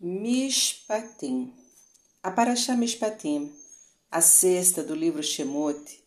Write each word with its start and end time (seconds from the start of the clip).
Mishpatim. 0.00 1.54
A 2.20 2.30
Parashá 2.30 2.76
Mishpatim, 2.76 3.54
a 4.10 4.20
sexta 4.20 4.82
do 4.82 4.92
livro 4.92 5.22
Shemot, 5.22 6.02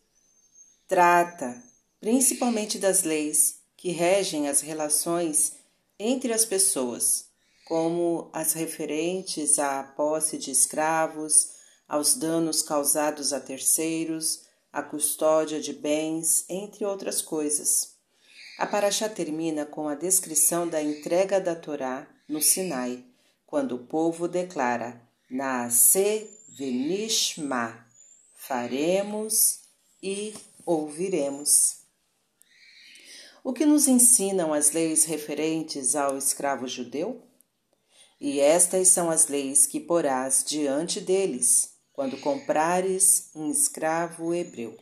trata 0.86 1.60
principalmente 1.98 2.78
das 2.78 3.02
leis 3.02 3.60
que 3.78 3.90
regem 3.90 4.46
as 4.46 4.60
relações 4.60 5.54
entre 5.98 6.34
as 6.34 6.44
pessoas, 6.44 7.30
como 7.64 8.28
as 8.32 8.52
referentes 8.52 9.58
à 9.58 9.82
posse 9.82 10.36
de 10.36 10.50
escravos, 10.50 11.52
aos 11.88 12.14
danos 12.14 12.62
causados 12.62 13.32
a 13.32 13.40
terceiros, 13.40 14.42
à 14.70 14.82
custódia 14.82 15.60
de 15.60 15.72
bens, 15.72 16.44
entre 16.46 16.84
outras 16.84 17.22
coisas. 17.22 17.94
A 18.58 18.66
Paraxá 18.66 19.08
termina 19.08 19.64
com 19.64 19.88
a 19.88 19.94
descrição 19.94 20.68
da 20.68 20.82
entrega 20.82 21.40
da 21.40 21.56
Torá 21.56 22.06
no 22.28 22.42
Sinai, 22.42 23.07
quando 23.48 23.76
o 23.76 23.78
povo 23.78 24.28
declara 24.28 25.00
Naase 25.30 26.30
venishma, 26.56 27.86
faremos 28.36 29.60
e 30.02 30.34
ouviremos. 30.66 31.78
O 33.42 33.54
que 33.54 33.64
nos 33.64 33.88
ensinam 33.88 34.52
as 34.52 34.72
leis 34.72 35.04
referentes 35.04 35.96
ao 35.96 36.18
escravo 36.18 36.68
judeu? 36.68 37.22
E 38.20 38.38
estas 38.38 38.88
são 38.88 39.10
as 39.10 39.28
leis 39.28 39.64
que 39.66 39.80
porás 39.80 40.44
diante 40.46 41.00
deles, 41.00 41.70
quando 41.94 42.20
comprares 42.20 43.30
um 43.34 43.50
escravo 43.50 44.34
hebreu. 44.34 44.76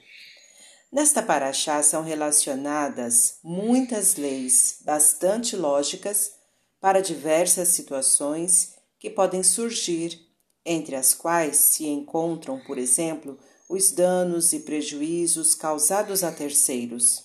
Nesta 0.91 1.23
paraxá 1.23 1.83
são 1.85 2.03
relacionadas 2.03 3.39
muitas 3.45 4.17
leis 4.17 4.79
bastante 4.85 5.55
lógicas 5.55 6.36
para 6.81 7.01
diversas 7.01 7.69
situações 7.69 8.75
que 8.99 9.11
podem 9.11 9.43
surgir, 9.43 10.21
entre 10.65 10.97
as 10.97 11.15
quais 11.15 11.57
se 11.57 11.87
encontram, 11.87 12.61
por 12.61 12.77
exemplo, 12.79 13.39
os 13.69 13.93
danos 13.93 14.53
e 14.53 14.61
prejuízos 14.61 15.55
causados 15.55 16.23
a 16.23 16.33
terceiros. 16.33 17.25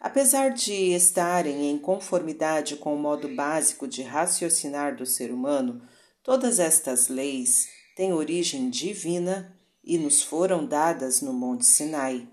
Apesar 0.00 0.50
de 0.50 0.92
estarem 0.92 1.70
em 1.70 1.78
conformidade 1.78 2.76
com 2.76 2.94
o 2.94 2.98
modo 2.98 3.28
básico 3.36 3.86
de 3.86 4.02
raciocinar 4.02 4.96
do 4.96 5.06
ser 5.06 5.30
humano, 5.30 5.80
todas 6.24 6.58
estas 6.58 7.08
leis 7.08 7.68
têm 7.94 8.12
origem 8.12 8.68
divina 8.68 9.56
e 9.84 9.98
nos 9.98 10.22
foram 10.22 10.66
dadas 10.66 11.20
no 11.20 11.32
Monte 11.32 11.64
Sinai. 11.64 12.28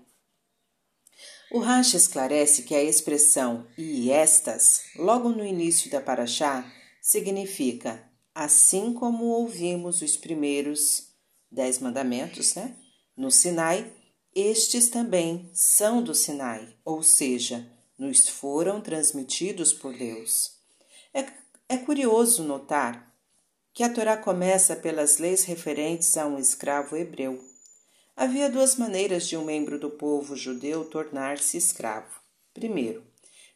O 1.52 1.58
Rashi 1.58 1.96
esclarece 1.96 2.62
que 2.62 2.76
a 2.76 2.82
expressão 2.82 3.66
e 3.76 4.10
estas, 4.10 4.82
logo 4.94 5.30
no 5.30 5.44
início 5.44 5.90
da 5.90 6.00
Paraxá, 6.00 6.64
significa 7.02 8.08
assim 8.32 8.92
como 8.92 9.24
ouvimos 9.24 10.00
os 10.00 10.16
primeiros 10.16 11.08
dez 11.50 11.80
mandamentos, 11.80 12.54
né? 12.54 12.76
No 13.16 13.32
Sinai, 13.32 13.90
estes 14.32 14.88
também 14.88 15.50
são 15.52 16.00
do 16.00 16.14
Sinai, 16.14 16.76
ou 16.84 17.02
seja, 17.02 17.68
nos 17.98 18.28
foram 18.28 18.80
transmitidos 18.80 19.72
por 19.72 19.92
Deus. 19.92 20.52
É, 21.12 21.26
é 21.68 21.76
curioso 21.78 22.44
notar 22.44 23.12
que 23.74 23.82
a 23.82 23.92
Torá 23.92 24.16
começa 24.16 24.76
pelas 24.76 25.18
leis 25.18 25.42
referentes 25.42 26.16
a 26.16 26.26
um 26.26 26.38
escravo 26.38 26.96
hebreu. 26.96 27.49
Havia 28.20 28.50
duas 28.50 28.76
maneiras 28.76 29.26
de 29.26 29.34
um 29.34 29.46
membro 29.46 29.78
do 29.78 29.88
povo 29.88 30.36
judeu 30.36 30.84
tornar-se 30.84 31.56
escravo. 31.56 32.20
Primeiro, 32.52 33.02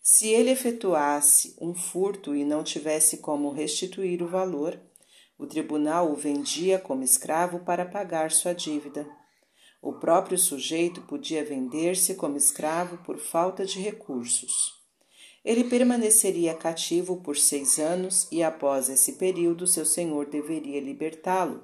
se 0.02 0.28
ele 0.28 0.48
efetuasse 0.48 1.54
um 1.60 1.74
furto 1.74 2.34
e 2.34 2.46
não 2.46 2.64
tivesse 2.64 3.18
como 3.18 3.52
restituir 3.52 4.22
o 4.22 4.26
valor, 4.26 4.80
o 5.38 5.44
tribunal 5.44 6.10
o 6.10 6.16
vendia 6.16 6.78
como 6.78 7.02
escravo 7.02 7.58
para 7.58 7.84
pagar 7.84 8.30
sua 8.30 8.54
dívida. 8.54 9.06
O 9.82 9.92
próprio 9.92 10.38
sujeito 10.38 11.02
podia 11.02 11.44
vender-se 11.44 12.14
como 12.14 12.38
escravo 12.38 12.96
por 13.04 13.18
falta 13.18 13.66
de 13.66 13.82
recursos. 13.82 14.72
Ele 15.44 15.64
permaneceria 15.64 16.54
cativo 16.54 17.18
por 17.18 17.36
seis 17.36 17.78
anos 17.78 18.26
e, 18.32 18.42
após 18.42 18.88
esse 18.88 19.12
período, 19.12 19.66
seu 19.66 19.84
senhor 19.84 20.24
deveria 20.24 20.80
libertá-lo. 20.80 21.62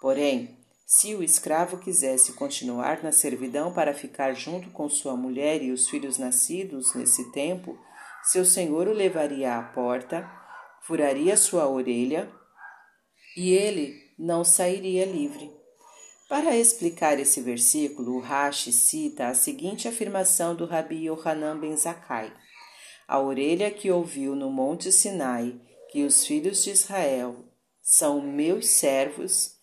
Porém, 0.00 0.60
se 0.94 1.14
o 1.14 1.22
escravo 1.22 1.78
quisesse 1.78 2.34
continuar 2.34 3.02
na 3.02 3.10
servidão 3.10 3.72
para 3.72 3.94
ficar 3.94 4.34
junto 4.34 4.68
com 4.68 4.90
sua 4.90 5.16
mulher 5.16 5.62
e 5.62 5.72
os 5.72 5.88
filhos 5.88 6.18
nascidos 6.18 6.94
nesse 6.94 7.32
tempo, 7.32 7.78
seu 8.24 8.44
senhor 8.44 8.86
o 8.86 8.92
levaria 8.92 9.56
à 9.56 9.62
porta, 9.62 10.30
furaria 10.82 11.34
sua 11.34 11.66
orelha 11.66 12.30
e 13.34 13.54
ele 13.54 14.12
não 14.18 14.44
sairia 14.44 15.06
livre. 15.06 15.50
Para 16.28 16.54
explicar 16.54 17.18
esse 17.18 17.40
versículo, 17.40 18.16
o 18.16 18.20
Rashi 18.20 18.70
cita 18.70 19.28
a 19.28 19.34
seguinte 19.34 19.88
afirmação 19.88 20.54
do 20.54 20.66
Rabi 20.66 21.06
Yohanan 21.06 21.58
ben 21.58 21.74
Zakkai. 21.74 22.30
A 23.08 23.18
orelha 23.18 23.70
que 23.70 23.90
ouviu 23.90 24.36
no 24.36 24.50
monte 24.50 24.92
Sinai 24.92 25.58
que 25.90 26.04
os 26.04 26.26
filhos 26.26 26.62
de 26.62 26.70
Israel 26.70 27.46
são 27.80 28.20
meus 28.20 28.66
servos, 28.66 29.61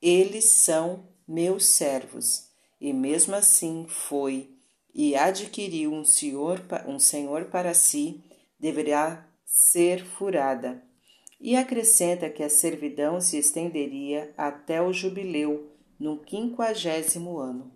eles 0.00 0.44
são 0.46 1.08
meus 1.26 1.66
servos, 1.66 2.48
e 2.80 2.92
mesmo 2.92 3.34
assim 3.34 3.86
foi 3.88 4.50
e 4.94 5.14
adquiriu 5.14 5.92
um 5.92 6.04
senhor, 6.04 6.60
um 6.86 6.98
senhor 6.98 7.46
para 7.46 7.74
si, 7.74 8.22
deverá 8.58 9.28
ser 9.44 10.04
furada. 10.04 10.82
E 11.40 11.56
acrescenta 11.56 12.28
que 12.28 12.42
a 12.42 12.50
servidão 12.50 13.20
se 13.20 13.38
estenderia 13.38 14.34
até 14.36 14.82
o 14.82 14.92
jubileu 14.92 15.72
no 15.98 16.18
quinquagésimo 16.18 17.38
ano. 17.38 17.72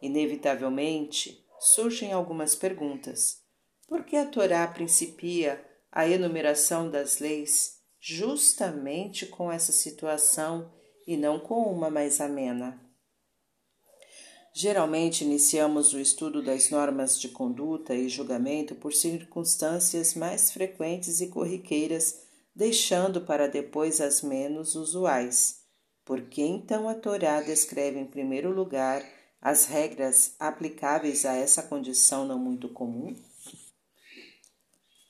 Inevitavelmente, 0.00 1.44
surgem 1.58 2.12
algumas 2.12 2.54
perguntas. 2.54 3.42
Por 3.88 4.04
que 4.04 4.16
a 4.16 4.26
Torá 4.26 4.66
principia 4.66 5.64
a 5.90 6.08
enumeração 6.08 6.90
das 6.90 7.18
leis 7.18 7.80
justamente 7.98 9.26
com 9.26 9.50
essa 9.50 9.72
situação 9.72 10.70
e 11.06 11.16
não 11.16 11.38
com 11.38 11.62
uma 11.62 11.90
mais 11.90 12.20
amena? 12.20 12.80
Geralmente 14.56 15.24
iniciamos 15.24 15.92
o 15.92 15.98
estudo 15.98 16.40
das 16.40 16.70
normas 16.70 17.20
de 17.20 17.28
conduta 17.28 17.92
e 17.92 18.08
julgamento 18.08 18.76
por 18.76 18.92
circunstâncias 18.92 20.14
mais 20.14 20.52
frequentes 20.52 21.20
e 21.20 21.26
corriqueiras, 21.26 22.20
deixando 22.54 23.20
para 23.22 23.48
depois 23.48 24.00
as 24.00 24.22
menos 24.22 24.76
usuais. 24.76 25.64
Por 26.04 26.22
que 26.28 26.42
então 26.42 26.88
a 26.88 26.94
Torá 26.94 27.40
descreve 27.40 27.98
em 27.98 28.06
primeiro 28.06 28.52
lugar 28.52 29.02
as 29.42 29.64
regras 29.64 30.36
aplicáveis 30.38 31.24
a 31.24 31.34
essa 31.34 31.64
condição 31.64 32.24
não 32.24 32.38
muito 32.38 32.68
comum? 32.68 33.12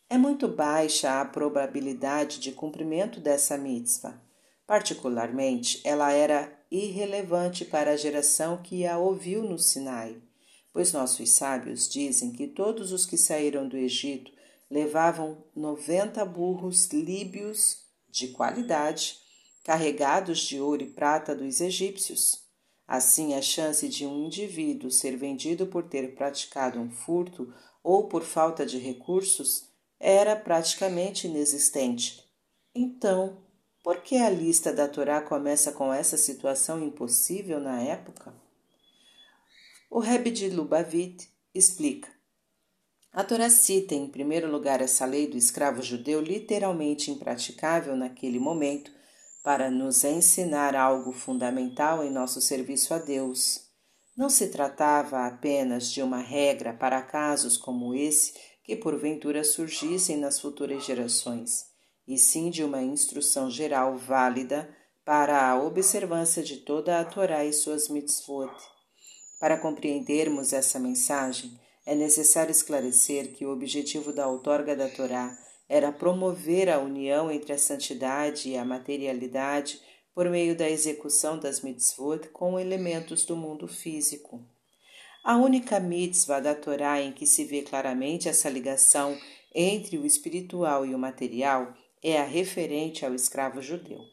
É 0.09 0.17
muito 0.17 0.49
baixa 0.49 1.21
a 1.21 1.25
probabilidade 1.25 2.41
de 2.41 2.53
cumprimento 2.53 3.21
dessa 3.21 3.59
mitzvah. 3.59 4.24
Particularmente, 4.67 5.81
ela 5.85 6.13
era 6.13 6.53
irrelevante 6.71 7.65
para 7.65 7.93
a 7.93 7.97
geração 7.97 8.63
que 8.63 8.87
a 8.87 8.99
ouviu 8.99 9.43
no 9.43 9.59
Sinai, 9.59 10.17
pois 10.73 10.93
nossos 10.93 11.31
sábios 11.31 11.89
dizem 11.89 12.33
que 12.33 12.47
todos 12.49 12.91
os 12.91 13.05
que 13.07 13.17
saíram 13.17 13.69
do 13.69 13.77
Egito 13.77 14.33
levavam 14.71 15.45
noventa 15.55 16.25
burros 16.25 16.89
líbios 16.89 17.85
de 18.09 18.29
qualidade 18.29 19.19
carregados 19.63 20.41
de 20.41 20.61
ouro 20.61 20.83
e 20.83 20.91
prata 20.91 21.35
dos 21.35 21.61
egípcios. 21.61 22.45
Assim, 22.87 23.35
a 23.35 23.41
chance 23.41 23.89
de 23.89 24.07
um 24.07 24.27
indivíduo 24.27 24.91
ser 24.91 25.17
vendido 25.17 25.67
por 25.67 25.85
ter 25.85 26.15
praticado 26.15 26.79
um 26.79 26.91
furto 26.91 27.53
ou 27.83 28.09
por 28.09 28.23
falta 28.23 28.67
de 28.67 28.79
recursos 28.79 29.69
era 29.99 30.37
praticamente 30.37 31.27
inexistente. 31.27 32.23
Então, 32.75 33.44
por 33.85 34.01
que 34.01 34.17
a 34.17 34.31
lista 34.31 34.73
da 34.73 34.89
Torá 34.89 35.21
começa 35.21 35.71
com 35.71 35.93
essa 35.93 36.17
situação 36.17 36.83
impossível 36.83 37.61
na 37.61 37.83
época? 37.83 38.35
O 39.91 39.99
Rebbe 39.99 40.31
de 40.31 40.49
Lubavitch 40.49 41.27
explica. 41.55 42.09
A 43.13 43.23
Torá 43.23 43.51
cita 43.51 43.95
em 43.95 44.09
primeiro 44.09 44.51
lugar 44.51 44.81
essa 44.81 45.05
lei 45.05 45.27
do 45.27 45.37
escravo 45.37 45.83
judeu 45.83 46.23
literalmente 46.23 47.11
impraticável 47.11 47.95
naquele 47.95 48.39
momento 48.39 48.91
para 49.43 49.71
nos 49.71 50.03
ensinar 50.03 50.75
algo 50.75 51.13
fundamental 51.13 52.03
em 52.03 52.11
nosso 52.11 52.41
serviço 52.41 52.95
a 52.95 52.99
Deus. 52.99 53.69
Não 54.17 54.31
se 54.31 54.49
tratava 54.49 55.27
apenas 55.27 55.91
de 55.91 56.03
uma 56.03 56.23
regra 56.23 56.73
para 56.73 57.03
casos 57.03 57.59
como 57.59 57.95
esse 57.95 58.33
que 58.63 58.75
porventura 58.75 59.45
surgissem 59.45 60.17
nas 60.17 60.41
futuras 60.41 60.87
gerações, 60.87 61.74
e 62.07 62.19
sim 62.19 62.51
de 62.51 62.63
uma 62.63 62.83
instrução 62.83 63.51
geral 63.51 63.97
válida 63.97 64.69
para 65.05 65.49
a 65.49 65.63
observância 65.63 66.43
de 66.43 66.59
toda 66.59 66.99
a 66.99 67.05
Torá 67.05 67.45
e 67.45 67.53
suas 67.53 67.89
mitzvot. 67.89 68.53
Para 69.39 69.59
compreendermos 69.59 70.53
essa 70.53 70.79
mensagem, 70.79 71.59
é 71.85 71.95
necessário 71.95 72.51
esclarecer 72.51 73.33
que 73.33 73.45
o 73.45 73.53
objetivo 73.53 74.13
da 74.13 74.27
outorga 74.27 74.75
da 74.75 74.89
Torá 74.89 75.37
era 75.69 75.93
promover 75.93 76.71
a 76.71 76.79
união 76.79 77.31
entre 77.31 77.53
a 77.53 77.59
santidade 77.59 78.49
e 78.49 78.57
a 78.57 78.65
materialidade 78.65 79.81
por 80.15 80.31
meio 80.31 80.57
da 80.57 80.71
execução 80.71 81.39
das 81.39 81.61
mitzvot 81.61 82.29
com 82.29 82.59
elementos 82.59 83.25
do 83.25 83.37
mundo 83.37 83.67
físico. 83.67 84.41
A 85.23 85.37
única 85.37 85.81
mitzvah 85.81 86.41
da 86.41 86.55
Torá 86.55 87.01
em 87.01 87.13
que 87.13 87.27
se 87.27 87.45
vê 87.45 87.63
claramente 87.63 88.29
essa 88.29 88.49
ligação 88.49 89.19
entre 89.55 89.99
o 89.99 90.07
espiritual 90.07 90.87
e 90.87 90.95
o 90.95 90.99
material 90.99 91.75
é 92.05 92.21
a 92.21 92.25
referente 92.25 93.07
ao 93.07 93.15
escravo 93.15 93.63
judeu. 93.63 94.05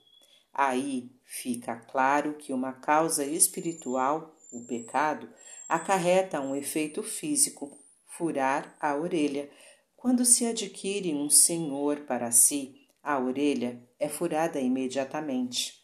Aí 0.54 1.12
fica 1.26 1.76
claro 1.76 2.36
que 2.36 2.54
uma 2.54 2.72
causa 2.72 3.26
espiritual, 3.26 4.34
o 4.52 4.66
pecado, 4.66 5.30
acarreta 5.68 6.40
um 6.40 6.56
efeito 6.56 7.04
físico, 7.04 7.78
furar 8.08 8.76
a 8.80 8.96
orelha. 8.96 9.50
Quando 9.98 10.24
se 10.24 10.46
adquire 10.46 11.14
um 11.14 11.30
senhor 11.30 12.02
para 12.02 12.32
si, 12.32 12.88
a 13.04 13.20
orelha 13.20 13.82
é 14.00 14.08
furada 14.08 14.60
imediatamente. 14.60 15.82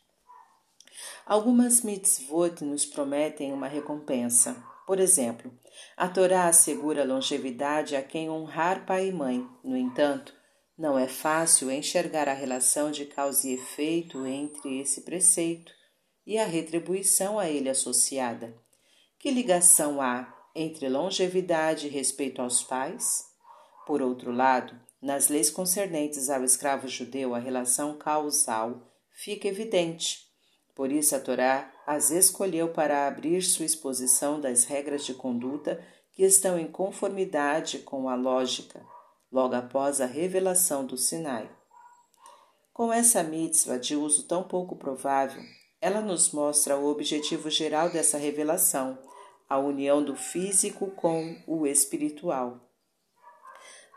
Algumas 1.25 1.81
mitzvot 1.81 2.63
nos 2.63 2.85
prometem 2.85 3.51
uma 3.51 3.67
recompensa. 3.67 4.55
Por 4.85 4.99
exemplo, 4.99 5.51
a 5.97 6.07
Torá 6.07 6.47
assegura 6.47 7.03
longevidade 7.03 7.95
a 7.95 8.01
quem 8.01 8.29
honrar 8.29 8.85
pai 8.85 9.09
e 9.09 9.11
mãe. 9.11 9.45
No 9.63 9.75
entanto, 9.75 10.36
não 10.77 10.97
é 10.97 11.07
fácil 11.07 11.71
enxergar 11.71 12.29
a 12.29 12.33
relação 12.33 12.91
de 12.91 13.05
causa 13.05 13.47
e 13.47 13.53
efeito 13.53 14.25
entre 14.27 14.79
esse 14.79 15.01
preceito 15.01 15.71
e 16.25 16.37
a 16.37 16.45
retribuição 16.45 17.39
a 17.39 17.49
ele 17.49 17.69
associada. 17.69 18.55
Que 19.17 19.31
ligação 19.31 19.99
há 19.99 20.31
entre 20.53 20.87
longevidade 20.87 21.87
e 21.87 21.89
respeito 21.89 22.41
aos 22.41 22.61
pais? 22.61 23.25
Por 23.87 24.01
outro 24.01 24.31
lado, 24.31 24.79
nas 25.01 25.29
leis 25.29 25.49
concernentes 25.49 26.29
ao 26.29 26.43
escravo 26.43 26.87
judeu, 26.87 27.33
a 27.33 27.39
relação 27.39 27.97
causal 27.97 28.87
fica 29.09 29.47
evidente. 29.47 30.27
Por 30.75 30.91
isso, 30.91 31.15
a 31.15 31.19
Torá 31.19 31.71
as 31.87 32.11
escolheu 32.11 32.69
para 32.69 33.07
abrir 33.07 33.41
sua 33.41 33.65
exposição 33.65 34.39
das 34.39 34.65
regras 34.65 35.05
de 35.05 35.13
conduta 35.13 35.83
que 36.11 36.23
estão 36.23 36.59
em 36.59 36.67
conformidade 36.67 37.79
com 37.79 38.09
a 38.09 38.15
lógica, 38.15 38.85
logo 39.31 39.55
após 39.55 40.01
a 40.01 40.05
revelação 40.05 40.85
do 40.85 40.97
Sinai. 40.97 41.49
Com 42.73 42.93
essa 42.93 43.23
mitzvah 43.23 43.77
de 43.77 43.95
uso 43.95 44.27
tão 44.27 44.43
pouco 44.43 44.75
provável, 44.75 45.41
ela 45.81 46.01
nos 46.01 46.31
mostra 46.31 46.77
o 46.77 46.87
objetivo 46.87 47.49
geral 47.49 47.89
dessa 47.89 48.17
revelação, 48.17 48.97
a 49.49 49.57
união 49.57 50.03
do 50.03 50.15
físico 50.15 50.91
com 50.91 51.35
o 51.47 51.65
espiritual. 51.65 52.59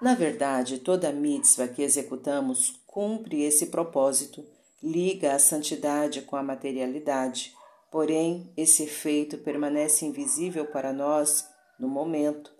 Na 0.00 0.14
verdade, 0.14 0.78
toda 0.78 1.12
mitzvah 1.12 1.68
que 1.68 1.82
executamos 1.82 2.80
cumpre 2.86 3.42
esse 3.42 3.66
propósito 3.66 4.44
liga 4.82 5.34
a 5.34 5.38
santidade 5.38 6.22
com 6.22 6.36
a 6.36 6.42
materialidade, 6.42 7.54
porém 7.90 8.50
esse 8.56 8.84
efeito 8.84 9.36
permanece 9.38 10.06
invisível 10.06 10.66
para 10.66 10.92
nós 10.92 11.46
no 11.78 11.88
momento. 11.88 12.50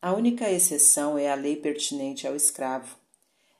A 0.00 0.12
única 0.12 0.48
exceção 0.48 1.18
é 1.18 1.28
a 1.28 1.34
lei 1.34 1.56
pertinente 1.56 2.26
ao 2.26 2.36
escravo. 2.36 2.96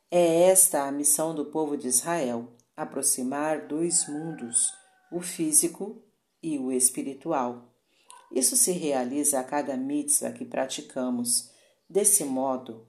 É 0.08 0.42
esta 0.42 0.84
a 0.84 0.92
missão 0.92 1.34
do 1.34 1.46
povo 1.46 1.76
de 1.76 1.88
Israel: 1.88 2.52
aproximar 2.76 3.66
dois 3.66 4.06
mundos, 4.08 4.72
o 5.10 5.20
físico 5.20 6.00
e 6.40 6.56
o 6.56 6.70
espiritual. 6.70 7.74
Isso 8.30 8.56
se 8.56 8.70
realiza 8.70 9.40
a 9.40 9.44
cada 9.44 9.76
mitzvah 9.76 10.30
que 10.30 10.44
praticamos. 10.44 11.50
Desse 11.90 12.22
modo, 12.22 12.86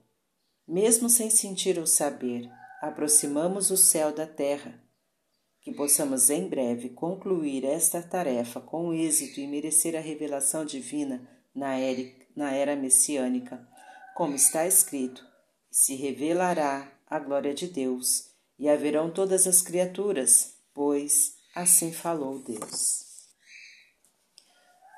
mesmo 0.68 1.08
sem 1.08 1.28
sentir 1.28 1.78
ou 1.78 1.86
saber, 1.86 2.48
aproximamos 2.80 3.70
o 3.70 3.76
céu 3.76 4.12
da 4.12 4.26
terra 4.26 4.80
que 5.62 5.72
possamos 5.72 6.30
em 6.30 6.48
breve 6.48 6.90
concluir 6.90 7.64
esta 7.64 8.00
tarefa 8.00 8.60
com 8.60 8.94
êxito 8.94 9.40
e 9.40 9.46
merecer 9.46 9.94
a 9.94 10.00
revelação 10.00 10.64
divina 10.64 11.39
na 11.54 11.76
era, 11.76 12.76
messiânica, 12.76 13.66
como 14.14 14.34
está 14.34 14.66
escrito: 14.66 15.24
se 15.70 15.94
revelará 15.94 16.92
a 17.06 17.18
glória 17.18 17.54
de 17.54 17.66
Deus, 17.66 18.30
e 18.58 18.68
haverão 18.68 19.10
todas 19.10 19.46
as 19.46 19.62
criaturas, 19.62 20.54
pois 20.74 21.34
assim 21.54 21.92
falou 21.92 22.42
Deus. 22.42 23.04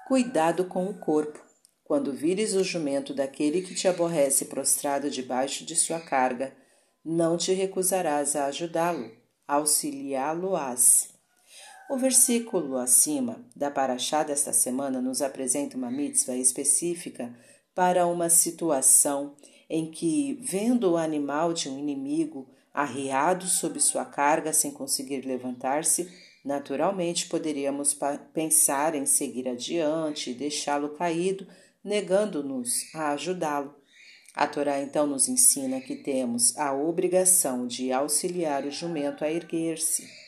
Cuidado 0.07 0.67
com 0.67 0.87
o 0.87 0.99
corpo. 0.99 1.41
Quando 1.85 2.13
vires 2.13 2.55
o 2.55 2.65
jumento 2.65 3.15
daquele 3.15 3.63
que 3.63 3.75
te 3.75 3.87
aborrece 3.87 4.47
prostrado 4.47 5.11
debaixo 5.11 5.65
de 5.65 5.77
sua 5.77 6.01
carga, 6.01 6.57
não 7.05 7.37
te 7.37 7.53
recusarás 7.53 8.35
a 8.35 8.47
ajudá-lo 8.47 9.11
auxiliá-lo-ás. 9.47 11.13
O 11.93 11.99
versículo 11.99 12.79
acima 12.79 13.45
da 13.55 13.71
Paraxá 13.71 14.23
desta 14.23 14.51
semana 14.51 14.99
nos 14.99 15.21
apresenta 15.21 15.77
uma 15.77 15.91
mitzvah 15.91 16.35
específica 16.35 17.31
para 17.75 18.07
uma 18.07 18.31
situação 18.31 19.37
em 19.69 19.91
que, 19.91 20.41
vendo 20.41 20.93
o 20.93 20.97
animal 20.97 21.53
de 21.53 21.69
um 21.69 21.79
inimigo 21.79 22.49
arriado 22.73 23.45
sob 23.45 23.79
sua 23.79 24.07
carga 24.07 24.55
sem 24.55 24.71
conseguir 24.71 25.27
levantar-se, 25.27 26.11
naturalmente 26.43 27.29
poderíamos 27.29 27.95
pensar 28.33 28.95
em 28.95 29.05
seguir 29.05 29.47
adiante 29.47 30.31
e 30.31 30.35
deixá-lo 30.35 30.95
caído, 30.95 31.47
negando-nos 31.85 32.87
a 32.95 33.11
ajudá-lo. 33.11 33.75
A 34.35 34.47
Torá 34.47 34.81
então 34.81 35.07
nos 35.07 35.29
ensina 35.29 35.79
que 35.79 35.97
temos 35.97 36.57
a 36.57 36.73
obrigação 36.73 37.67
de 37.67 37.93
auxiliar 37.93 38.65
o 38.65 38.71
jumento 38.71 39.23
a 39.23 39.31
erguer-se. 39.31 40.22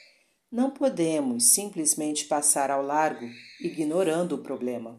Não 0.55 0.71
podemos 0.71 1.47
simplesmente 1.47 2.27
passar 2.27 2.71
ao 2.71 2.81
largo, 2.81 3.29
ignorando 3.61 4.37
o 4.37 4.39
problema. 4.39 4.97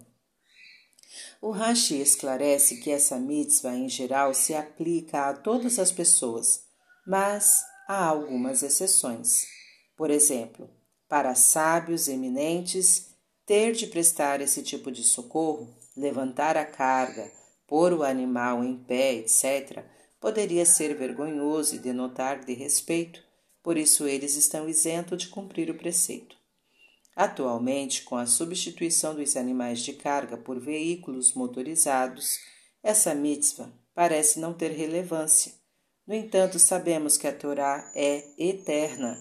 O 1.42 1.50
Rashi 1.50 1.96
esclarece 2.02 2.81
que 2.81 2.92
essa 2.92 3.18
mitzvah 3.18 3.74
em 3.74 3.88
geral 3.88 4.34
se 4.34 4.54
aplica 4.54 5.30
a 5.30 5.34
todas 5.34 5.80
as 5.80 5.94
pessoas, 5.94 6.66
mas 7.07 7.63
há 7.88 8.04
algumas 8.04 8.63
exceções. 8.63 9.46
Por 9.96 10.10
exemplo, 10.10 10.69
para 11.07 11.34
sábios 11.36 12.10
eminentes, 12.10 13.16
ter 13.46 13.72
de 13.72 13.88
prestar 13.88 14.42
esse 14.42 14.62
tipo 14.62 14.92
de 14.92 15.06
socorro, 15.06 15.74
levantar 15.96 16.58
a 16.58 16.66
carga, 16.66 17.31
pôr 17.66 17.94
o 17.94 18.04
animal 18.04 18.62
em 18.62 18.75
pé, 18.75 19.13
etc., 19.13 19.86
poderia 20.19 20.66
ser 20.66 20.98
vergonhoso 20.98 21.75
e 21.75 21.80
denotar 21.80 22.44
de 22.44 22.54
respeito, 22.54 23.24
por 23.66 23.80
isso 23.80 24.08
eles 24.08 24.36
estão 24.36 24.70
isentos 24.70 25.24
de 25.24 25.30
cumprir 25.30 25.72
o 25.72 25.76
preceito. 25.76 26.38
Atualmente, 27.16 28.04
com 28.04 28.16
a 28.16 28.28
substituição 28.28 29.16
dos 29.16 29.36
animais 29.36 29.80
de 29.80 29.94
carga 29.94 30.38
por 30.38 30.60
veículos 30.60 31.34
motorizados, 31.34 32.38
essa 32.84 33.16
mitzvah 33.16 33.74
parece 33.96 34.39
não 34.39 34.54
ter 34.54 34.70
relevância. 34.70 35.51
No 36.06 36.13
entanto, 36.13 36.60
sabemos 36.60 37.18
que 37.18 37.25
a 37.25 37.36
Torá 37.36 37.92
é 37.96 38.24
eterna 38.38 39.18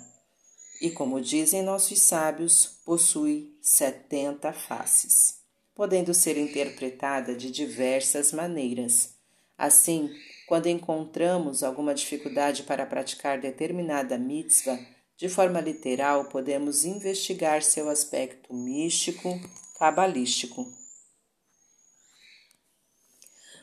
e, 0.83 0.90
como 0.90 1.23
dizem 1.23 1.62
nossos 1.62 2.02
sábios, 2.02 2.83
possui 2.85 3.57
setenta 3.62 4.52
faces 4.52 5.42
podendo 5.75 6.14
ser 6.14 6.37
interpretada 6.37 7.35
de 7.35 7.50
diversas 7.50 8.33
maneiras. 8.33 9.14
Assim, 9.59 10.11
quando 10.46 10.66
encontramos 10.66 11.62
alguma 11.62 11.94
dificuldade 11.94 12.62
para 12.64 12.86
praticar 12.86 13.40
determinada 13.40 14.18
mitzvah, 14.18 14.78
de 15.16 15.28
forma 15.28 15.60
literal, 15.60 16.26
podemos 16.26 16.84
investigar 16.84 17.62
seu 17.62 17.88
aspecto 17.88 18.52
místico, 18.52 19.40
cabalístico. 19.78 20.66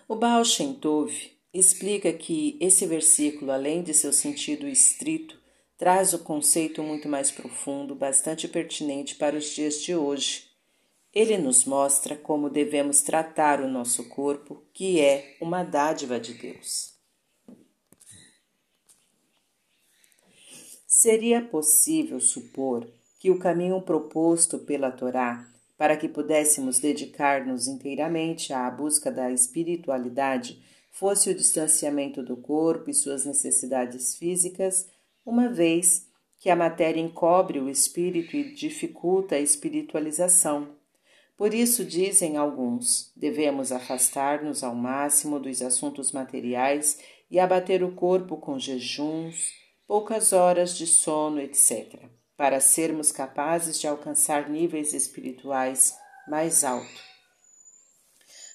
O 0.08 0.16
Baal 0.16 0.44
Shem 0.44 0.74
Tov 0.74 1.12
explica 1.54 2.12
que 2.14 2.58
esse 2.60 2.86
versículo, 2.86 3.52
além 3.52 3.84
de 3.84 3.94
seu 3.94 4.14
sentido 4.14 4.68
estrito, 4.68 5.40
traz 5.78 6.14
o 6.14 6.20
conceito 6.20 6.82
muito 6.84 7.10
mais 7.10 7.32
profundo, 7.32 7.96
bastante 7.96 8.48
pertinente 8.48 9.16
para 9.16 9.36
os 9.36 9.50
dias 9.50 9.82
de 9.82 9.96
hoje 9.96 10.51
ele 11.14 11.38
nos 11.38 11.66
mostra 11.66 12.16
como 12.16 12.50
devemos 12.50 13.02
tratar 13.02 13.62
o 13.62 13.68
nosso 13.68 14.08
corpo, 14.10 14.64
que 14.74 15.02
é 15.02 15.36
uma 15.42 15.64
dádiva 15.64 16.20
de 16.20 16.34
Deus. 16.34 16.94
Seria 20.88 21.42
possível 21.42 22.20
supor 22.20 22.88
que 23.20 23.30
o 23.30 23.40
caminho 23.40 23.82
proposto 23.82 24.60
pela 24.60 24.92
Torá 24.92 25.48
para 25.78 25.98
que 25.98 26.08
pudéssemos 26.08 26.80
dedicar-nos 26.80 27.68
inteiramente 27.68 28.54
à 28.54 28.70
busca 28.70 29.12
da 29.12 29.32
espiritualidade 29.32 30.62
fosse 30.92 31.30
o 31.30 31.36
distanciamento 31.36 32.22
do 32.22 32.38
corpo 32.38 32.90
e 32.90 32.94
suas 32.94 33.26
necessidades 33.26 34.16
físicas, 34.16 34.88
uma 35.26 35.50
vez 35.50 36.08
que 36.38 36.50
a 36.52 36.56
matéria 36.56 37.02
encobre 37.02 37.60
o 37.60 37.68
espírito 37.68 38.36
e 38.36 38.54
dificulta 38.54 39.36
a 39.36 39.40
espiritualização 39.40 40.81
por 41.42 41.56
isso, 41.56 41.84
dizem 41.84 42.38
alguns, 42.38 43.12
devemos 43.16 43.72
afastar-nos 43.72 44.64
ao 44.64 44.76
máximo 44.76 45.40
dos 45.40 45.60
assuntos 45.64 46.12
materiais 46.12 47.00
e 47.32 47.40
abater 47.40 47.84
o 47.84 47.96
corpo 47.96 48.38
com 48.38 48.60
jejuns, 48.60 49.50
poucas 49.88 50.34
horas 50.34 50.78
de 50.78 50.86
sono, 50.86 51.42
etc., 51.42 52.00
para 52.38 52.60
sermos 52.60 53.12
capazes 53.12 53.82
de 53.82 53.88
alcançar 53.88 54.52
níveis 54.52 54.94
espirituais 54.94 55.96
mais 56.28 56.64
altos. 56.64 57.02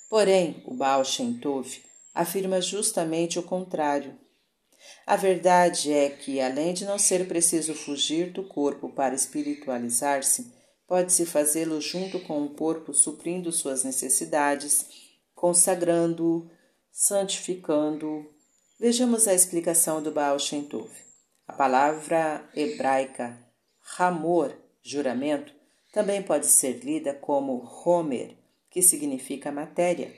Porém, 0.08 0.62
o 0.64 0.72
Baal 0.72 1.04
Shem 1.04 1.40
Tov 1.40 1.82
afirma 2.14 2.60
justamente 2.60 3.36
o 3.36 3.42
contrário. 3.42 4.16
A 5.04 5.16
verdade 5.16 5.92
é 5.92 6.08
que, 6.08 6.40
além 6.40 6.72
de 6.72 6.84
não 6.84 7.00
ser 7.00 7.26
preciso 7.26 7.74
fugir 7.74 8.30
do 8.30 8.44
corpo 8.44 8.90
para 8.90 9.12
espiritualizar-se, 9.12 10.54
pode-se 10.86 11.26
fazê-lo 11.26 11.80
junto 11.80 12.20
com 12.20 12.44
o 12.44 12.50
corpo 12.50 12.94
suprindo 12.94 13.50
suas 13.52 13.84
necessidades, 13.84 14.86
consagrando-o, 15.34 16.48
santificando-o. 16.90 18.26
Vejamos 18.78 19.26
a 19.26 19.34
explicação 19.34 20.02
do 20.02 20.12
Baal 20.12 20.38
Shem 20.38 20.64
Tov. 20.64 20.90
A 21.46 21.52
palavra 21.52 22.48
hebraica 22.54 23.38
Hamor, 23.98 24.52
juramento, 24.82 25.52
também 25.92 26.22
pode 26.22 26.46
ser 26.46 26.84
lida 26.84 27.14
como 27.14 27.64
Homer, 27.84 28.36
que 28.68 28.82
significa 28.82 29.52
matéria. 29.52 30.12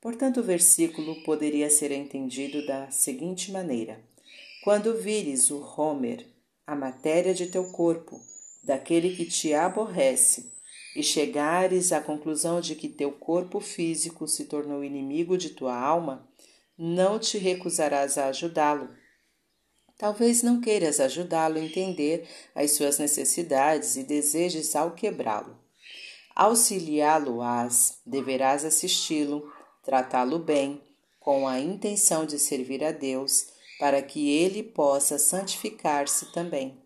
Portanto, 0.00 0.40
o 0.40 0.42
versículo 0.42 1.22
poderia 1.22 1.68
ser 1.70 1.92
entendido 1.92 2.66
da 2.66 2.90
seguinte 2.90 3.52
maneira: 3.52 4.00
Quando 4.64 4.96
vires 4.96 5.50
o 5.50 5.60
Homer, 5.60 6.26
a 6.66 6.74
matéria 6.74 7.34
de 7.34 7.46
teu 7.46 7.70
corpo, 7.70 8.20
daquele 8.62 9.14
que 9.14 9.24
te 9.24 9.54
aborrece, 9.54 10.52
e 10.94 11.02
chegares 11.02 11.92
à 11.92 12.00
conclusão 12.00 12.60
de 12.60 12.74
que 12.74 12.88
teu 12.88 13.12
corpo 13.12 13.60
físico 13.60 14.26
se 14.26 14.44
tornou 14.46 14.82
inimigo 14.82 15.38
de 15.38 15.50
tua 15.50 15.76
alma, 15.76 16.28
não 16.76 17.18
te 17.18 17.38
recusarás 17.38 18.18
a 18.18 18.26
ajudá-lo. 18.26 18.88
Talvez 19.96 20.42
não 20.42 20.60
queiras 20.60 20.98
ajudá-lo 20.98 21.58
a 21.58 21.60
entender 21.60 22.26
as 22.54 22.72
suas 22.72 22.98
necessidades 22.98 23.96
e 23.96 24.02
desejes 24.02 24.74
ao 24.74 24.92
quebrá-lo. 24.92 25.58
Auxiliá-lo-ás, 26.34 27.98
deverás 28.06 28.64
assisti-lo, 28.64 29.52
tratá-lo 29.84 30.38
bem, 30.38 30.82
com 31.18 31.46
a 31.46 31.60
intenção 31.60 32.24
de 32.24 32.38
servir 32.38 32.82
a 32.82 32.92
Deus, 32.92 33.48
para 33.78 34.00
que 34.00 34.30
ele 34.30 34.62
possa 34.62 35.18
santificar-se 35.18 36.32
também. 36.32 36.82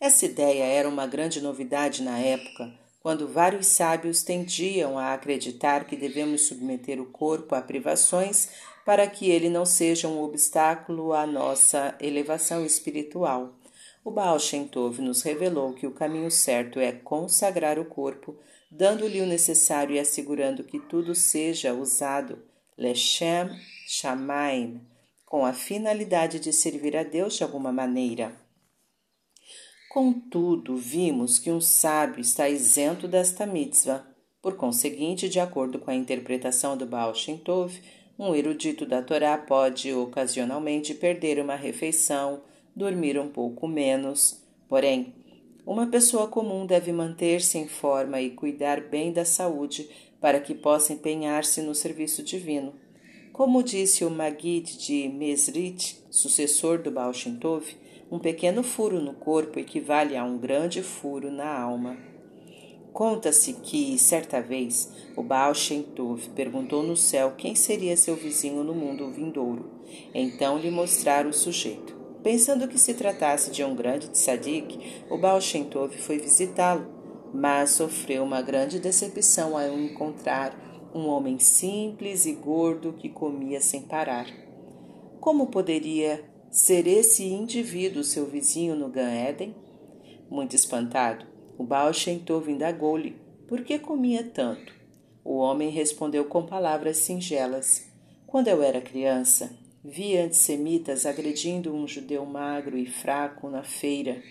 Essa 0.00 0.26
ideia 0.26 0.64
era 0.64 0.88
uma 0.88 1.06
grande 1.06 1.40
novidade 1.40 2.02
na 2.02 2.18
época, 2.18 2.72
quando 3.00 3.28
vários 3.28 3.66
sábios 3.66 4.22
tendiam 4.22 4.98
a 4.98 5.12
acreditar 5.12 5.84
que 5.84 5.96
devemos 5.96 6.46
submeter 6.46 7.00
o 7.00 7.06
corpo 7.06 7.54
a 7.54 7.60
privações 7.60 8.48
para 8.84 9.06
que 9.06 9.30
ele 9.30 9.48
não 9.48 9.64
seja 9.64 10.08
um 10.08 10.22
obstáculo 10.22 11.12
à 11.12 11.26
nossa 11.26 11.94
elevação 12.00 12.64
espiritual. 12.64 13.54
O 14.04 14.10
Baal 14.10 14.38
Shem 14.38 14.68
Tov 14.68 15.00
nos 15.00 15.22
revelou 15.22 15.72
que 15.72 15.86
o 15.86 15.92
caminho 15.92 16.30
certo 16.30 16.78
é 16.78 16.92
consagrar 16.92 17.78
o 17.78 17.86
corpo, 17.86 18.36
dando-lhe 18.70 19.20
o 19.22 19.26
necessário 19.26 19.96
e 19.96 19.98
assegurando 19.98 20.64
que 20.64 20.78
tudo 20.78 21.14
seja 21.14 21.72
usado 21.72 22.42
Lechem 22.76 23.48
Shamaim, 23.86 24.80
com 25.24 25.46
a 25.46 25.52
finalidade 25.52 26.38
de 26.38 26.52
servir 26.52 26.96
a 26.96 27.02
Deus 27.02 27.34
de 27.36 27.44
alguma 27.44 27.72
maneira. 27.72 28.43
Contudo, 29.94 30.76
vimos 30.76 31.38
que 31.38 31.52
um 31.52 31.60
sábio 31.60 32.20
está 32.20 32.48
isento 32.48 33.06
desta 33.06 33.46
mitzvah. 33.46 34.04
Por 34.42 34.56
conseguinte, 34.56 35.28
de 35.28 35.38
acordo 35.38 35.78
com 35.78 35.88
a 35.88 35.94
interpretação 35.94 36.76
do 36.76 36.84
Baal 36.84 37.14
Shem 37.14 37.36
Tov, 37.36 37.80
um 38.18 38.34
erudito 38.34 38.84
da 38.84 39.00
Torá 39.00 39.38
pode 39.38 39.94
ocasionalmente 39.94 40.94
perder 40.94 41.38
uma 41.38 41.54
refeição, 41.54 42.42
dormir 42.74 43.16
um 43.20 43.28
pouco 43.28 43.68
menos. 43.68 44.42
Porém, 44.68 45.14
uma 45.64 45.86
pessoa 45.86 46.26
comum 46.26 46.66
deve 46.66 46.90
manter-se 46.90 47.56
em 47.56 47.68
forma 47.68 48.20
e 48.20 48.30
cuidar 48.30 48.80
bem 48.80 49.12
da 49.12 49.24
saúde 49.24 49.88
para 50.20 50.40
que 50.40 50.56
possa 50.56 50.92
empenhar-se 50.92 51.62
no 51.62 51.72
serviço 51.72 52.20
divino. 52.20 52.74
Como 53.32 53.62
disse 53.62 54.04
o 54.04 54.10
Magid 54.10 54.76
de 54.76 55.08
Mesrit, 55.08 56.02
sucessor 56.10 56.82
do 56.82 56.90
Baal 56.90 57.14
Shem 57.14 57.36
Tov, 57.36 57.64
um 58.14 58.18
pequeno 58.20 58.62
furo 58.62 59.00
no 59.00 59.12
corpo 59.12 59.58
equivale 59.58 60.16
a 60.16 60.22
um 60.22 60.38
grande 60.38 60.84
furo 60.84 61.32
na 61.32 61.52
alma. 61.52 61.96
Conta-se 62.92 63.54
que, 63.54 63.98
certa 63.98 64.40
vez, 64.40 64.88
o 65.16 65.22
Baal 65.24 65.52
Shem 65.52 65.82
Tov 65.82 66.28
perguntou 66.28 66.80
no 66.80 66.96
céu 66.96 67.32
quem 67.36 67.56
seria 67.56 67.96
seu 67.96 68.14
vizinho 68.14 68.62
no 68.62 68.72
mundo 68.72 69.10
vindouro. 69.10 69.68
Então 70.14 70.56
lhe 70.58 70.70
mostraram 70.70 71.30
o 71.30 71.32
sujeito. 71.32 71.92
Pensando 72.22 72.68
que 72.68 72.78
se 72.78 72.94
tratasse 72.94 73.50
de 73.50 73.64
um 73.64 73.74
grande 73.74 74.08
tzadik, 74.08 75.02
o 75.10 75.18
Baal 75.18 75.40
Shem 75.40 75.64
Tov 75.64 75.98
foi 75.98 76.16
visitá-lo, 76.18 76.86
mas 77.34 77.70
sofreu 77.70 78.22
uma 78.22 78.40
grande 78.40 78.78
decepção 78.78 79.58
ao 79.58 79.76
encontrar 79.76 80.56
um 80.94 81.08
homem 81.08 81.40
simples 81.40 82.26
e 82.26 82.32
gordo 82.32 82.92
que 82.92 83.08
comia 83.08 83.60
sem 83.60 83.82
parar. 83.82 84.28
Como 85.18 85.48
poderia 85.48 86.32
ser 86.54 86.86
esse 86.86 87.24
indivíduo 87.24 88.04
seu 88.04 88.26
vizinho 88.26 88.76
no 88.76 88.88
Gan 88.88 89.12
Eden? 89.12 89.56
Muito 90.30 90.54
espantado, 90.54 91.26
o 91.58 91.64
Baal 91.64 91.92
Shem 91.92 92.20
Tov 92.20 92.48
indagou-lhe 92.48 93.16
por 93.48 93.64
que 93.64 93.76
comia 93.76 94.22
tanto. 94.22 94.72
O 95.24 95.38
homem 95.38 95.68
respondeu 95.70 96.26
com 96.26 96.46
palavras 96.46 96.98
singelas. 96.98 97.90
Quando 98.24 98.46
eu 98.46 98.62
era 98.62 98.80
criança, 98.80 99.50
vi 99.84 100.16
antissemitas 100.16 101.04
agredindo 101.04 101.74
um 101.74 101.88
judeu 101.88 102.24
magro 102.24 102.78
e 102.78 102.86
fraco 102.86 103.50
na 103.50 103.64
feira. 103.64 104.22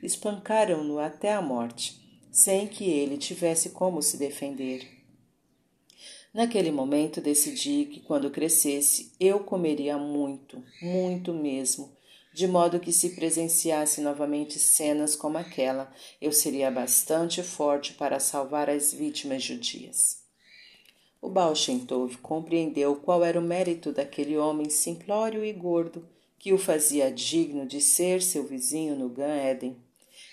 Espancaram-no 0.00 1.00
até 1.00 1.32
a 1.32 1.42
morte, 1.42 2.00
sem 2.30 2.68
que 2.68 2.88
ele 2.88 3.16
tivesse 3.16 3.70
como 3.70 4.00
se 4.00 4.16
defender. 4.16 5.01
Naquele 6.34 6.70
momento 6.70 7.20
decidi 7.20 7.84
que 7.84 8.00
quando 8.00 8.30
crescesse 8.30 9.12
eu 9.20 9.40
comeria 9.40 9.98
muito, 9.98 10.64
muito 10.80 11.34
mesmo, 11.34 11.94
de 12.32 12.46
modo 12.48 12.80
que 12.80 12.92
se 12.92 13.10
presenciasse 13.10 14.00
novamente 14.00 14.58
cenas 14.58 15.14
como 15.14 15.36
aquela, 15.36 15.92
eu 16.20 16.32
seria 16.32 16.70
bastante 16.70 17.42
forte 17.42 17.92
para 17.92 18.18
salvar 18.18 18.70
as 18.70 18.94
vítimas 18.94 19.42
judias. 19.42 20.22
O 21.20 21.28
Baal 21.28 21.54
Shem 21.54 21.80
Tov 21.80 22.16
compreendeu 22.18 22.96
qual 22.96 23.22
era 23.22 23.38
o 23.38 23.42
mérito 23.42 23.92
daquele 23.92 24.36
homem 24.38 24.70
simplório 24.70 25.44
e 25.44 25.52
gordo 25.52 26.08
que 26.38 26.52
o 26.52 26.58
fazia 26.58 27.12
digno 27.12 27.66
de 27.66 27.80
ser 27.80 28.22
seu 28.22 28.44
vizinho 28.44 28.96
no 28.96 29.08
Gan 29.08 29.36
Eden. 29.36 29.76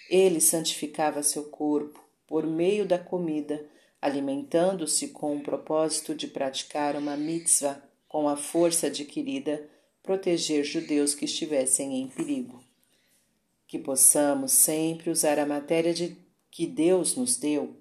Ele 0.09 0.39
santificava 0.39 1.21
seu 1.21 1.43
corpo 1.43 2.03
por 2.25 2.47
meio 2.47 2.87
da 2.87 2.97
comida, 2.97 3.63
alimentando-se 4.01 5.09
com 5.09 5.37
o 5.37 5.43
propósito 5.43 6.15
de 6.15 6.27
praticar 6.27 6.95
uma 6.95 7.17
mitzvah 7.17 7.81
com 8.07 8.27
a 8.27 8.35
força 8.35 8.87
adquirida, 8.87 9.69
proteger 10.01 10.63
judeus 10.63 11.13
que 11.13 11.25
estivessem 11.25 12.01
em 12.01 12.07
perigo. 12.07 12.63
Que 13.67 13.77
possamos 13.77 14.51
sempre 14.51 15.09
usar 15.09 15.37
a 15.37 15.45
matéria 15.45 15.93
de, 15.93 16.17
que 16.49 16.65
Deus 16.65 17.15
nos 17.15 17.37
deu 17.37 17.75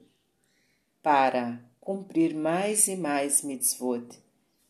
para 1.02 1.58
cumprir 1.80 2.34
mais 2.34 2.88
e 2.88 2.96
mais 2.96 3.40
mitzvot 3.42 4.06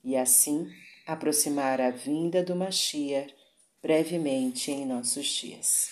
e 0.04 0.16
assim 0.16 0.70
aproximar 1.06 1.80
a 1.80 1.90
vinda 1.90 2.44
do 2.44 2.54
Mashiach 2.54 3.34
brevemente 3.82 4.70
em 4.70 4.86
nossos 4.86 5.26
dias. 5.26 5.90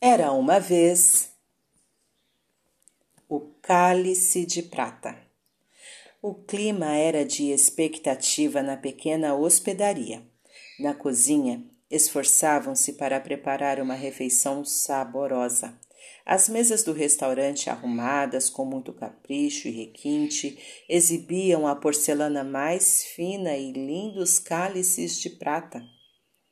Era 0.00 0.32
uma 0.32 0.58
vez 0.58 1.27
o 3.28 3.40
cálice 3.60 4.46
de 4.46 4.62
prata. 4.62 5.14
O 6.22 6.34
clima 6.34 6.96
era 6.96 7.26
de 7.26 7.50
expectativa 7.50 8.62
na 8.62 8.74
pequena 8.74 9.34
hospedaria. 9.34 10.22
Na 10.80 10.94
cozinha, 10.94 11.62
esforçavam-se 11.90 12.94
para 12.94 13.20
preparar 13.20 13.80
uma 13.80 13.92
refeição 13.92 14.64
saborosa. 14.64 15.78
As 16.24 16.48
mesas 16.48 16.82
do 16.82 16.94
restaurante, 16.94 17.68
arrumadas 17.68 18.48
com 18.48 18.64
muito 18.64 18.94
capricho 18.94 19.68
e 19.68 19.72
requinte, 19.72 20.58
exibiam 20.88 21.66
a 21.66 21.76
porcelana 21.76 22.42
mais 22.42 23.04
fina 23.04 23.58
e 23.58 23.72
lindos 23.72 24.38
cálices 24.38 25.18
de 25.20 25.28
prata. 25.28 25.82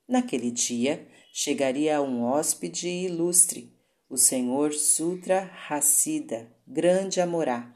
Naquele 0.06 0.50
dia, 0.50 1.08
chegaria 1.32 2.02
um 2.02 2.22
hóspede 2.22 2.86
ilustre, 2.86 3.74
o 4.10 4.16
senhor 4.18 4.74
Sutra 4.74 5.50
Hassida, 5.68 6.54
grande 6.66 7.20
Amorá, 7.20 7.72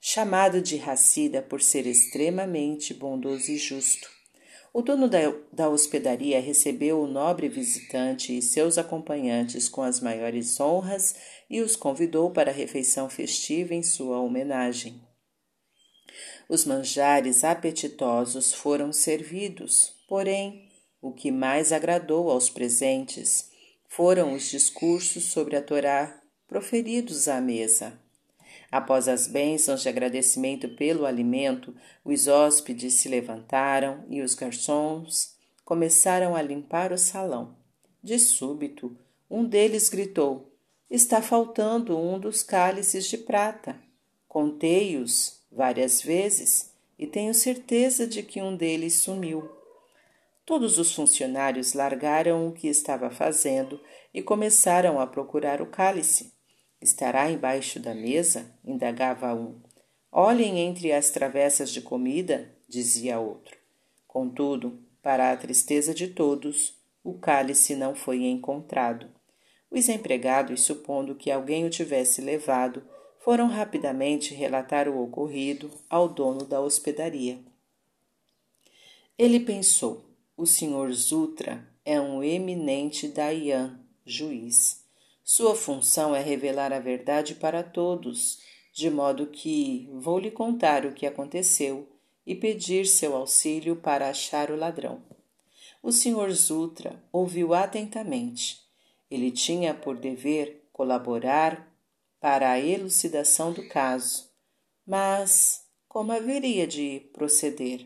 chamado 0.00 0.60
de 0.60 0.80
Hassida 0.80 1.40
por 1.40 1.62
ser 1.62 1.86
extremamente 1.86 2.92
bondoso 2.92 3.52
e 3.52 3.56
justo. 3.56 4.10
O 4.74 4.82
dono 4.82 5.08
da, 5.08 5.20
da 5.52 5.68
hospedaria 5.68 6.40
recebeu 6.40 7.00
o 7.00 7.06
nobre 7.06 7.48
visitante 7.48 8.36
e 8.36 8.42
seus 8.42 8.76
acompanhantes 8.76 9.68
com 9.68 9.80
as 9.80 10.00
maiores 10.00 10.58
honras 10.58 11.14
e 11.48 11.60
os 11.60 11.76
convidou 11.76 12.30
para 12.30 12.50
a 12.50 12.54
refeição 12.54 13.08
festiva 13.08 13.74
em 13.74 13.82
sua 13.82 14.20
homenagem. 14.20 15.00
Os 16.48 16.64
manjares 16.64 17.44
apetitosos 17.44 18.52
foram 18.52 18.92
servidos, 18.92 19.94
porém, 20.08 20.68
o 21.00 21.12
que 21.12 21.30
mais 21.30 21.72
agradou 21.72 22.28
aos 22.30 22.50
presentes 22.50 23.50
foram 23.88 24.34
os 24.34 24.50
discursos 24.50 25.24
sobre 25.24 25.56
a 25.56 25.62
Torá 25.62 26.20
proferidos 26.46 27.28
à 27.28 27.40
mesa. 27.40 28.05
Após 28.70 29.08
as 29.08 29.26
bênçãos 29.26 29.82
de 29.82 29.88
agradecimento 29.88 30.68
pelo 30.70 31.06
alimento, 31.06 31.74
os 32.04 32.26
hóspedes 32.26 32.94
se 32.94 33.08
levantaram 33.08 34.04
e 34.08 34.20
os 34.22 34.34
garçons 34.34 35.36
começaram 35.64 36.34
a 36.34 36.42
limpar 36.42 36.92
o 36.92 36.98
salão. 36.98 37.56
De 38.02 38.18
súbito, 38.18 38.96
um 39.30 39.44
deles 39.44 39.88
gritou: 39.88 40.52
Está 40.90 41.20
faltando 41.20 41.98
um 41.98 42.18
dos 42.18 42.42
cálices 42.42 43.06
de 43.06 43.18
prata. 43.18 43.76
Contei-os 44.28 45.40
várias 45.50 46.02
vezes 46.02 46.72
e 46.98 47.06
tenho 47.06 47.34
certeza 47.34 48.06
de 48.06 48.22
que 48.22 48.40
um 48.40 48.56
deles 48.56 48.94
sumiu. 48.94 49.50
Todos 50.44 50.78
os 50.78 50.94
funcionários 50.94 51.72
largaram 51.72 52.46
o 52.46 52.52
que 52.52 52.68
estava 52.68 53.10
fazendo 53.10 53.80
e 54.14 54.22
começaram 54.22 55.00
a 55.00 55.06
procurar 55.06 55.60
o 55.60 55.66
cálice. 55.66 56.35
Estará 56.80 57.30
embaixo 57.30 57.80
da 57.80 57.94
mesa? 57.94 58.52
indagava 58.64 59.34
um. 59.34 59.60
Olhem 60.12 60.60
entre 60.60 60.92
as 60.92 61.10
travessas 61.10 61.70
de 61.70 61.80
comida, 61.80 62.54
dizia 62.68 63.18
outro. 63.18 63.56
Contudo, 64.06 64.78
para 65.02 65.32
a 65.32 65.36
tristeza 65.36 65.94
de 65.94 66.08
todos, 66.08 66.74
o 67.04 67.14
cálice 67.14 67.74
não 67.74 67.94
foi 67.94 68.24
encontrado. 68.24 69.08
Os 69.70 69.88
empregados, 69.88 70.62
supondo 70.62 71.14
que 71.14 71.30
alguém 71.30 71.64
o 71.64 71.70
tivesse 71.70 72.20
levado, 72.20 72.82
foram 73.18 73.48
rapidamente 73.48 74.32
relatar 74.32 74.88
o 74.88 75.02
ocorrido 75.02 75.70
ao 75.90 76.08
dono 76.08 76.44
da 76.44 76.60
hospedaria. 76.60 77.38
Ele 79.18 79.40
pensou: 79.40 80.04
o 80.36 80.46
Sr. 80.46 80.92
Zutra 80.92 81.66
é 81.84 82.00
um 82.00 82.22
eminente 82.22 83.08
Dayan, 83.08 83.80
juiz. 84.04 84.85
Sua 85.28 85.56
função 85.56 86.14
é 86.14 86.22
revelar 86.22 86.72
a 86.72 86.78
verdade 86.78 87.34
para 87.34 87.60
todos, 87.60 88.38
de 88.72 88.88
modo 88.88 89.26
que 89.26 89.90
vou 89.92 90.20
lhe 90.20 90.30
contar 90.30 90.86
o 90.86 90.92
que 90.92 91.04
aconteceu 91.04 91.88
e 92.24 92.32
pedir 92.32 92.86
seu 92.86 93.16
auxílio 93.16 93.74
para 93.74 94.08
achar 94.08 94.52
o 94.52 94.56
ladrão. 94.56 95.02
O 95.82 95.90
Sr. 95.90 96.30
Zutra 96.30 97.02
ouviu 97.10 97.54
atentamente. 97.54 98.60
Ele 99.10 99.32
tinha 99.32 99.74
por 99.74 99.96
dever 99.96 100.68
colaborar 100.72 101.76
para 102.20 102.52
a 102.52 102.60
elucidação 102.60 103.52
do 103.52 103.66
caso, 103.66 104.30
mas 104.86 105.66
como 105.88 106.12
haveria 106.12 106.68
de 106.68 107.00
proceder? 107.12 107.84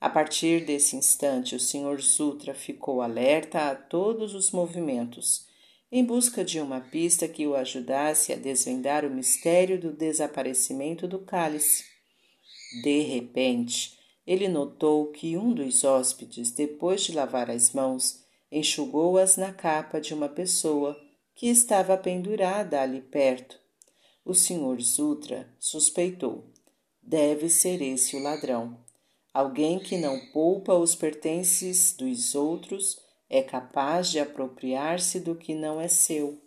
A 0.00 0.08
partir 0.08 0.64
desse 0.64 0.96
instante, 0.96 1.54
o 1.54 1.60
Sr. 1.60 2.00
Zutra 2.00 2.54
ficou 2.54 3.02
alerta 3.02 3.68
a 3.68 3.74
todos 3.74 4.34
os 4.34 4.50
movimentos 4.50 5.45
em 5.90 6.04
busca 6.04 6.44
de 6.44 6.60
uma 6.60 6.80
pista 6.80 7.28
que 7.28 7.46
o 7.46 7.54
ajudasse 7.54 8.32
a 8.32 8.36
desvendar 8.36 9.04
o 9.04 9.10
mistério 9.10 9.80
do 9.80 9.92
desaparecimento 9.92 11.06
do 11.06 11.20
cálice. 11.20 11.84
De 12.82 13.02
repente, 13.02 13.96
ele 14.26 14.48
notou 14.48 15.06
que 15.12 15.36
um 15.36 15.52
dos 15.54 15.84
hóspedes, 15.84 16.50
depois 16.50 17.02
de 17.02 17.12
lavar 17.12 17.50
as 17.50 17.72
mãos, 17.72 18.24
enxugou-as 18.50 19.36
na 19.36 19.52
capa 19.52 20.00
de 20.00 20.12
uma 20.12 20.28
pessoa 20.28 21.00
que 21.34 21.46
estava 21.46 21.96
pendurada 21.96 22.80
ali 22.80 23.00
perto. 23.00 23.60
O 24.24 24.34
Sr. 24.34 24.80
Zutra 24.80 25.48
suspeitou. 25.60 26.52
Deve 27.00 27.48
ser 27.48 27.80
esse 27.80 28.16
o 28.16 28.20
ladrão. 28.20 28.84
Alguém 29.32 29.78
que 29.78 29.96
não 29.96 30.18
poupa 30.32 30.74
os 30.74 30.96
pertences 30.96 31.94
dos 31.96 32.34
outros 32.34 33.05
é 33.28 33.42
capaz 33.42 34.10
de 34.10 34.18
apropriar-se 34.18 35.20
do 35.20 35.34
que 35.34 35.54
não 35.54 35.80
é 35.80 35.88
seu. 35.88 36.40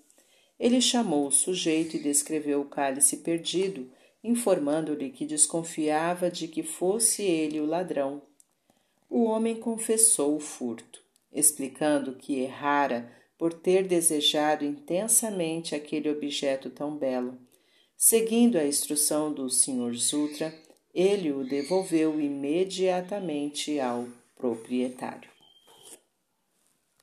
Ele 0.60 0.82
chamou 0.82 1.28
o 1.28 1.32
sujeito 1.32 1.96
e 1.96 2.00
descreveu 2.00 2.62
o 2.62 2.70
cálice 2.70 3.18
perdido, 3.18 3.90
informando-lhe 4.24 5.10
que 5.10 5.26
desconfiava 5.26 6.30
de 6.30 6.48
que 6.48 6.64
fosse 6.64 7.24
ele 7.24 7.60
o 7.60 7.66
ladrão. 7.66 8.22
O 9.10 9.24
homem 9.24 9.56
confessou 9.56 10.36
o 10.36 10.40
furto, 10.40 11.02
explicando 11.32 12.16
que 12.16 12.40
errara 12.40 13.12
por 13.38 13.54
ter 13.54 13.88
desejado 13.88 14.66
intensamente 14.66 15.74
aquele 15.74 16.10
objeto 16.10 16.70
tão 16.70 16.98
belo. 16.98 17.38
Seguindo 17.96 18.58
a 18.58 18.66
instrução 18.66 19.34
do 19.34 19.50
Sr. 19.50 19.94
Zutra, 19.96 20.54
ele 20.94 21.32
o 21.32 21.44
devolveu 21.44 22.20
imediatamente 22.20 23.80
ao 23.80 24.08
proprietário. 24.36 25.39